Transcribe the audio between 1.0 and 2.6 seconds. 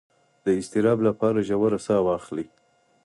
لپاره ژوره ساه واخلئ